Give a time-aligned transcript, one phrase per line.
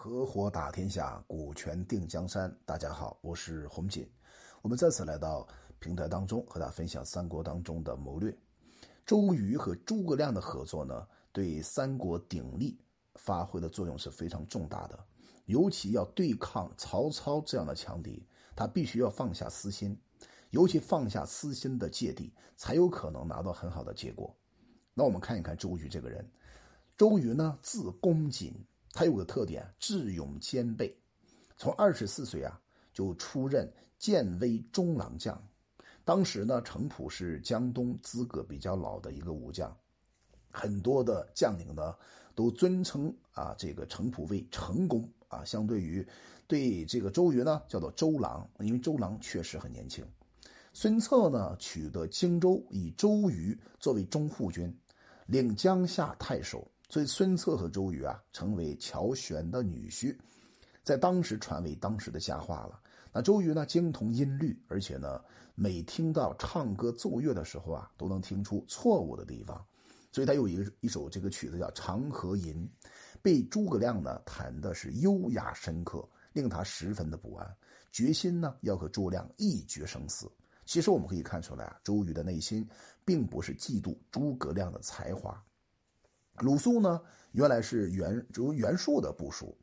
[0.00, 2.56] 合伙打天下，股权定江山。
[2.64, 4.08] 大家好，我是洪锦。
[4.62, 5.44] 我们再次来到
[5.80, 8.32] 平台当中，和大家分享三国当中的谋略。
[9.04, 12.78] 周瑜和诸葛亮的合作呢，对三国鼎立
[13.16, 14.96] 发挥的作用是非常重大的。
[15.46, 18.24] 尤其要对抗曹操这样的强敌，
[18.54, 20.00] 他必须要放下私心，
[20.50, 24.32] 尤其放下私心的芥蒂，才有可能拿到很好的结果。
[24.94, 26.24] 那我们看一看周瑜这个人。
[26.96, 28.54] 周瑜呢，字公瑾。
[28.92, 30.96] 他有个特点，智勇兼备。
[31.56, 32.60] 从二十四岁啊，
[32.92, 35.40] 就出任建威中郎将。
[36.04, 39.76] 当时呢，程普是江东资格比较老的一个武将，
[40.50, 41.94] 很多的将领呢
[42.34, 45.44] 都尊称啊这个程普为程公啊。
[45.44, 46.06] 相对于
[46.46, 50.04] 对这个周瑜呢，叫做周郎，因为周郎确实很年轻。
[50.72, 54.74] 孙策呢取得荆州，以周瑜作为中护军，
[55.26, 56.70] 领江夏太守。
[56.88, 60.16] 所以孙策和周瑜啊，成为乔玄的女婿，
[60.82, 62.80] 在当时传为当时的佳话了。
[63.12, 65.22] 那周瑜呢，精通音律，而且呢，
[65.54, 69.62] 每听到唱歌奏乐的时候啊，都能听出错误的地方。
[70.10, 72.66] 所以他有一个一首这个曲子叫《长河吟》，
[73.20, 77.56] 被诸葛亮呢弹的是优雅深刻，令他十分的不安，
[77.92, 80.30] 决心呢要和诸葛亮一决生死。
[80.64, 82.66] 其实我们可以看出来啊，周瑜的内心
[83.04, 85.42] 并不是嫉妒诸葛亮的才华。
[86.40, 87.00] 鲁肃呢，
[87.32, 89.56] 原来是袁如袁术的部属，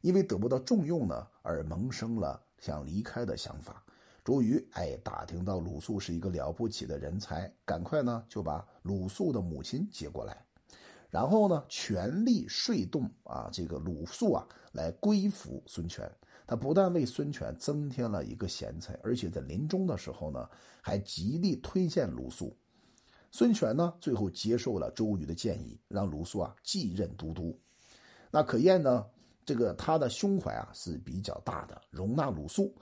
[0.00, 3.84] 因为得不到重用呢，而萌生了想离开的想法。
[4.24, 10.44] 周瑜哎，打听到鲁肃是一个了不起的人才，赶快呢就把鲁肃的母亲接过来，
[11.10, 16.08] 然后呢全力说动啊这个鲁肃啊来归服孙权。
[16.46, 20.48] 他不但为孙权增添了一个贤才，而且在临终的时候呢，
[20.80, 22.56] 还极力推荐鲁肃。
[23.34, 27.58] 孙权呢，最后接受了周瑜的建议，让鲁肃啊继任都督。
[28.30, 29.06] 那可验呢，
[29.46, 32.74] 这个他的胸怀啊是比较大的，容纳鲁肃，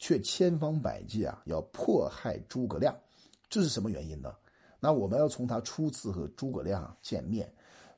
[0.00, 2.92] 却千方百计啊要迫害诸葛亮。
[3.48, 4.34] 这是什么原因呢？
[4.80, 7.48] 那我们要从他初次和诸葛亮见面，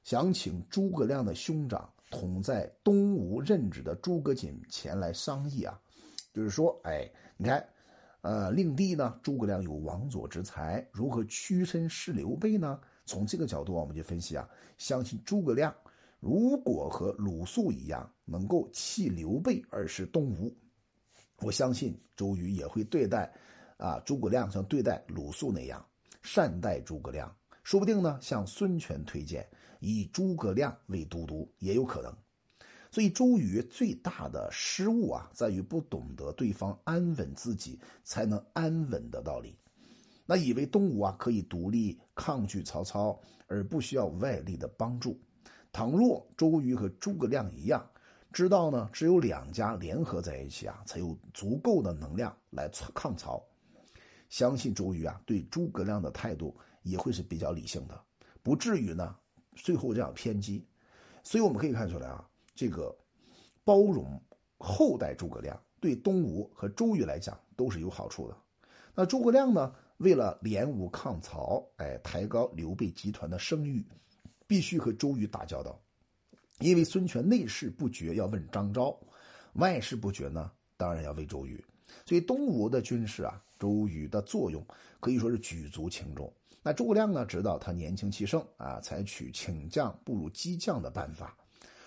[0.03, 5.81] 想请诸葛亮的兄长同在东吴任职的诸葛瑾前来商议啊，
[6.35, 7.67] 就是说，哎，你看。
[8.25, 9.21] 呃，令弟呢？
[9.23, 12.81] 诸葛亮有王佐之才，如何屈身事刘备呢？
[13.05, 14.49] 从这个角度，我们就分析啊，
[14.79, 15.75] 相信诸葛亮
[16.21, 20.57] 如果和鲁肃一样，能够弃刘备而是东吴，
[21.43, 23.31] 我相信周瑜也会对待
[23.77, 25.85] 啊诸葛亮像对待鲁肃那样
[26.23, 27.31] 善待诸葛亮，
[27.63, 29.47] 说不定呢向孙权推荐
[29.81, 32.24] 以诸葛亮为都督也有可能。
[32.95, 39.59] 所以周瑜最大的失误啊，在于不懂得对方安稳自己才能安稳的道理。
[40.25, 45.21] 那以为东吴啊可以独立抗拒曹操，而不需要外力的帮助。
[45.73, 47.85] 倘若周瑜和诸葛亮一样，
[48.33, 53.45] 知道呢，只有两家联合在一起啊，才有足够的能量来抗曹。
[54.29, 58.01] 相信周瑜啊，对诸葛亮的态度也会是比较理性的，
[58.41, 59.17] 不至于呢
[59.57, 60.65] 最后这样偏激。
[61.25, 62.25] 所以我们可以看出来啊。
[62.55, 62.97] 这个
[63.65, 64.21] 包容
[64.59, 68.37] 后代诸葛亮，对东吴和周瑜来讲都是有好处的。
[68.95, 73.85] 那诸葛亮呢，为了联吴抗曹，哎，抬高刘备集团的声誉，
[74.47, 75.81] 必须和周瑜打交道。
[76.61, 78.97] 因为孙权内事不决，要问张昭；
[79.55, 81.63] 外事不决呢，当然要问周瑜。
[82.07, 84.65] 所以东吴的军事啊，周瑜的作用
[85.01, 86.33] 可以说是举足轻重。
[86.63, 91.37] 那诸葛亮呢，知道他年轻气盛啊，采取请将不如激将的办法。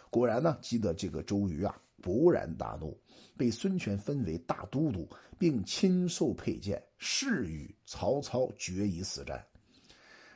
[0.09, 2.97] 果然呢，激得这个周瑜啊勃然大怒，
[3.35, 5.07] 被孙权分为大都督，
[5.37, 9.43] 并亲授佩剑，誓与曹操决一死战。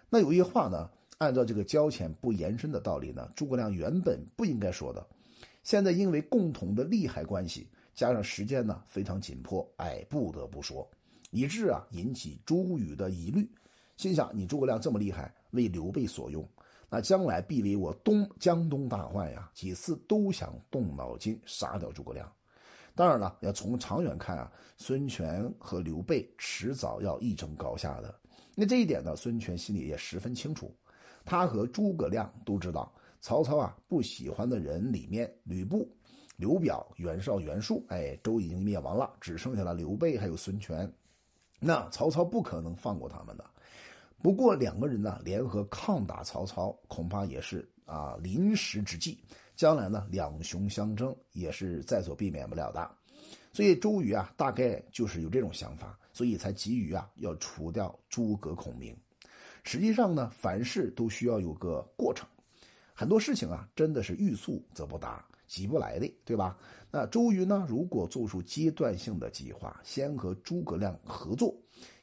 [0.09, 0.89] 那有一些话呢，
[1.19, 5.07] 按照这个交浅不言深的道理呢，诸葛亮原本不应该说的，
[5.63, 10.89] 现在因为共同的利害关系，加上时间呢非常紧迫，哎，不得不说，
[11.29, 13.49] 以致啊引起周瑜的疑虑，
[13.95, 16.45] 心想你诸葛亮这么厉害，为刘备所用。
[16.93, 19.49] 那将来必为我东江东大患呀！
[19.53, 22.29] 几次都想动脑筋杀掉诸葛亮。
[22.93, 28.13] 当然了，要从长远看啊，孙权和刘备迟早要一争高下的。
[28.55, 30.69] 那这一点呢，孙权心里也十分清楚。
[31.23, 35.89] 他和诸葛亮都知道，曹操啊不喜欢的人里面，吕布、
[36.35, 40.93] 刘表、袁绍、袁术，哎，都已经灭亡了，只剩下了刘备还有孙权。
[41.57, 43.45] 那曹操不可能放过他们的。
[44.21, 49.17] 不过两个人呢联合抗打曹操，恐怕也是啊临时之计。
[49.55, 52.89] 将来呢两雄相争也是在所避免不了的。
[53.53, 58.95] 所以周瑜啊大概就是有这种想法，所以才急于啊要除掉诸葛孔明。
[59.63, 62.27] 实际上呢凡事都需要有个过程，
[62.93, 65.23] 很多事情啊真的是欲速则不达。
[65.51, 66.57] 急不来的，对吧？
[66.89, 71.53] 那周瑜呢，如果做出阶段性的计划，先和诸葛亮合作，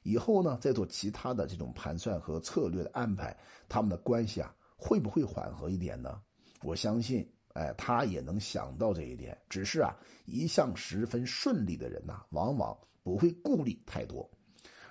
[0.02, 3.34] 以后呢再做其他的这种盘算和策略的安排，
[3.70, 6.20] 他们的关系啊会不会缓和一点呢？
[6.62, 9.36] 我相信，哎，他也能想到这一点。
[9.48, 9.96] 只是啊，
[10.26, 14.30] 一向十分顺利的人呐，往往不会顾虑太多。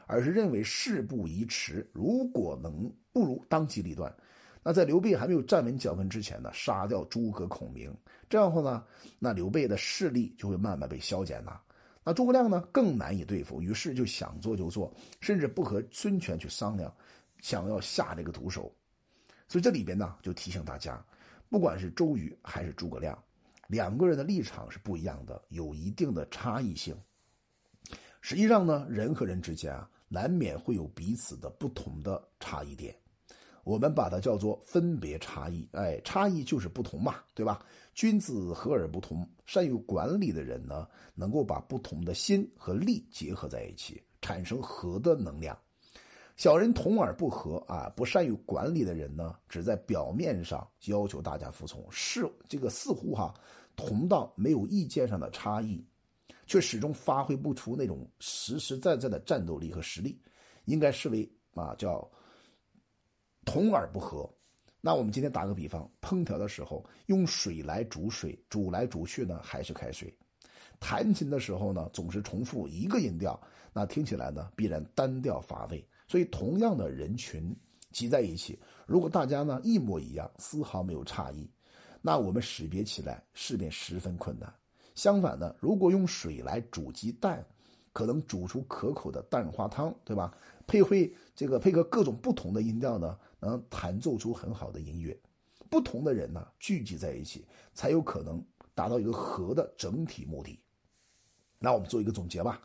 [0.07, 4.11] 而是认为事不宜迟，如果能不如当机立断。
[4.67, 7.89] 那在刘备还没有站稳脚跟之前呢，杀掉诸葛孔明，
[8.27, 8.83] 这样的话呢，
[9.17, 11.61] 那刘备的势力就会慢慢被消减了。
[12.03, 16.93] 那诸葛亮呢更难以对付，于是就想做就做，甚至不和孙权去商量，
[17.39, 18.69] 想要下这个毒手。
[19.47, 21.01] 所以这里边呢就提醒大家，
[21.47, 23.17] 不管是周瑜还是诸葛亮，
[23.67, 26.93] 两个人的立场是不一样的，有一定的差异性。
[28.19, 29.89] 实际上呢，人和人之间啊。
[30.09, 32.93] 难免会有彼此的不同的差异点，
[33.67, 35.67] 我们把它叫做分别差异。
[35.73, 37.59] 哎，差异就是不同嘛，对吧？
[37.93, 39.27] 君子和而不同。
[39.45, 45.57] 善于管理的人呢，能够把不同的心和力结合在一起，产生和的能量。
[46.37, 53.33] 小人同而不和啊，不善于管理的人呢，只在表面上要求大家服从，是这个似乎哈
[53.75, 55.85] 同到没有意见上的差异。
[56.45, 60.17] 却始终发挥不出那种实实在在的战斗力和实力，
[60.63, 62.09] 应该视为啊叫
[63.47, 64.29] 同而不和。
[64.81, 70.09] 那我们今天打个比方，烹调的时候用水来煮水，煮来煮去呢还是开水；
[70.81, 73.39] 弹琴的时候呢总是重复一个音调，
[73.71, 75.87] 那听起来呢必然单调乏味。
[76.09, 77.55] 所以同样的人群
[77.91, 81.49] 集在一起，如果大家呢一模一样，丝毫没有差异，
[82.01, 84.53] 那我们识别起来势便十分困难。
[84.93, 87.45] 相反呢，如果用水来煮鸡蛋，
[87.97, 90.31] 可能煮出可口的蛋花汤，对吧？
[90.67, 95.19] 配会这个配合各种不同的音调呢，能弹奏出很好的音乐。
[95.67, 98.45] 不同的人呢聚集在一起，才有可能
[98.75, 100.59] 达到一个和的整体目的。
[101.57, 102.61] 那我们做一个总结吧，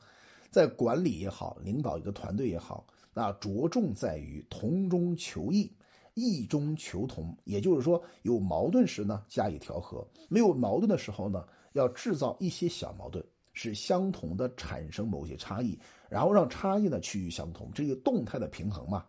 [0.50, 5.74] 在管理也好，领导一个团队也好，那着重在于同中求异，
[6.12, 7.34] 异中求同。
[7.44, 11.42] 也就是说，有矛盾时呢加以调和，没有矛盾的时候呢。
[11.74, 15.78] 要制造一些小矛盾，是相同的产生某些差异，
[16.08, 19.04] 然后让差异呢趋于相同，这个动态的平衡嘛。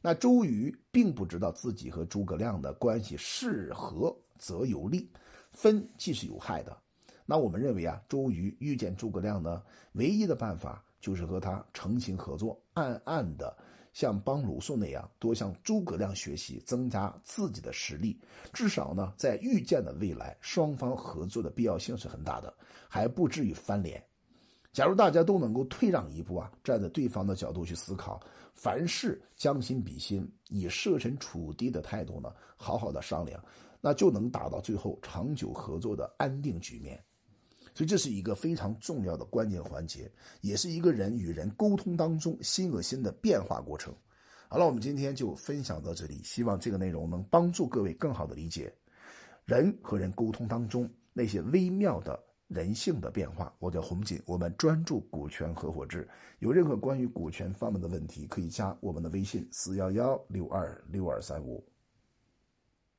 [0.00, 5.10] 那周瑜并不知道自己和诸葛亮的关系是合则有利，
[5.50, 6.76] 分既是有害的。
[7.26, 13.56] 那我们认为啊，周瑜遇见诸葛亮呢，唯一的办法就是和他诚心合作，暗暗的。
[13.98, 18.16] 像帮鲁肃那样多向诸葛亮学习，增加自己的实力，
[18.52, 22.54] 至少呢，在预见的未来，双方合作的必要性是很大的，
[22.88, 24.00] 还不至于翻脸。
[24.72, 28.20] 假如大家都能够退让一步啊，站在对方的角度去思考，
[28.54, 33.44] 凡事将心比心，以设身处地的态度呢，好好的商量，
[33.80, 37.04] 那就能达到最后长久合作的安定局面。
[37.78, 40.10] 所以这是一个非常重要的关键环节，
[40.40, 43.94] 也是一个人与人沟通当中心和心的变化过程。
[44.48, 48.74] 好了，我们今天就分享到这里，希望这个内容能帮助各位更好的理解
[49.44, 53.54] 人和人沟通当中那些微妙的人性的变化。
[53.60, 56.08] 我叫洪锦，我们专注股权合伙制，
[56.40, 61.64] 有任何关于股权方面的问题，可以加我们的微信四幺幺六二六二三五。